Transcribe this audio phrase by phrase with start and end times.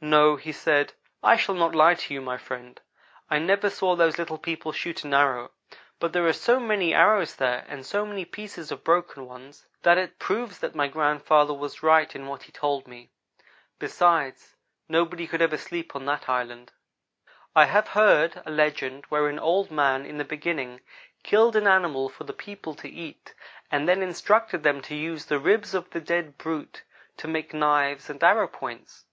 [0.00, 2.80] "No," he said, "I shall not lie to you, my friend.
[3.28, 5.50] I never saw those little people shoot an arrow,
[5.98, 9.98] but there are so many arrows there, and so many pieces of broken ones, that
[9.98, 13.10] it proves that my grandfather was right in what he told me.
[13.80, 14.54] Besides,
[14.88, 16.70] nobody could ever sleep on that island."
[17.56, 20.82] I have heard a legend wherein Old man, in the beginning,
[21.24, 23.34] killed an animal for the people to eat,
[23.72, 26.84] and then instructed them to use the ribs of the dead brute
[27.16, 29.06] to make knives and arrow points.